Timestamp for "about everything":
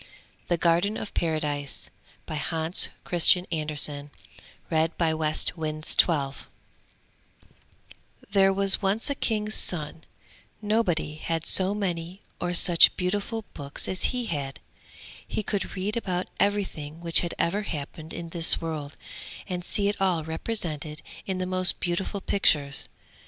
15.95-17.01